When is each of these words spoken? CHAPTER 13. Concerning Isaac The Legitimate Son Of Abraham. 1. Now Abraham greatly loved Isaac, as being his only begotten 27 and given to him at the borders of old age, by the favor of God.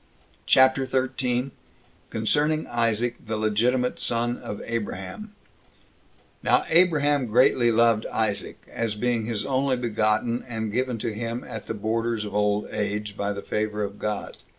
CHAPTER 0.47 0.87
13. 0.87 1.51
Concerning 2.09 2.65
Isaac 2.65 3.17
The 3.23 3.37
Legitimate 3.37 3.99
Son 3.99 4.35
Of 4.39 4.59
Abraham. 4.65 5.35
1. 6.41 6.41
Now 6.41 6.65
Abraham 6.69 7.27
greatly 7.27 7.71
loved 7.71 8.07
Isaac, 8.07 8.65
as 8.67 8.95
being 8.95 9.25
his 9.27 9.45
only 9.45 9.77
begotten 9.77 10.39
27 10.39 10.57
and 10.63 10.73
given 10.73 10.97
to 10.97 11.13
him 11.13 11.43
at 11.43 11.67
the 11.67 11.75
borders 11.75 12.25
of 12.25 12.33
old 12.33 12.67
age, 12.71 13.15
by 13.15 13.31
the 13.31 13.43
favor 13.43 13.83
of 13.83 13.99
God. 13.99 14.37